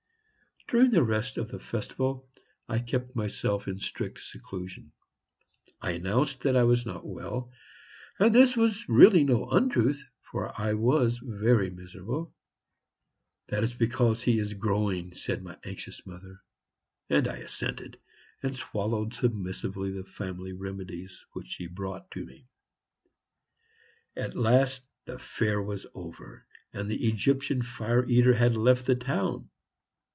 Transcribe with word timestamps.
During 0.67 0.91
the 0.91 1.03
rest 1.03 1.37
of 1.37 1.49
the 1.49 1.59
festival 1.59 2.29
I 2.69 2.79
kept 2.79 3.13
myself 3.13 3.67
in 3.67 3.77
strict 3.77 4.21
seclusion. 4.21 4.93
I 5.81 5.91
announced 5.91 6.39
that 6.43 6.55
I 6.55 6.63
was 6.63 6.85
not 6.85 7.05
well, 7.05 7.51
and 8.21 8.33
this 8.33 8.55
was 8.55 8.87
really 8.87 9.25
no 9.25 9.49
untruth, 9.49 10.01
for 10.31 10.57
I 10.57 10.75
was 10.75 11.17
very 11.21 11.69
miserable. 11.69 12.33
"That 13.49 13.65
is 13.65 13.73
because 13.73 14.23
he 14.23 14.39
is 14.39 14.53
growing," 14.53 15.13
said 15.13 15.43
my 15.43 15.57
anxious 15.65 16.05
mother; 16.07 16.39
and 17.09 17.27
I 17.27 17.39
assented, 17.39 17.99
and 18.41 18.55
swallowed 18.55 19.13
submissively 19.13 19.91
the 19.91 20.05
family 20.05 20.53
remedies 20.53 21.25
which 21.33 21.47
she 21.47 21.67
brought 21.67 22.09
to 22.11 22.25
me. 22.25 22.47
At 24.15 24.35
last 24.37 24.85
the 25.03 25.19
fair 25.19 25.61
was 25.61 25.85
over, 25.93 26.47
and 26.71 26.89
the 26.89 27.09
Egyptian 27.09 27.61
fire 27.61 28.05
eater 28.07 28.35
had 28.35 28.55
left 28.55 28.85
the 28.85 28.95
town. 28.95 29.49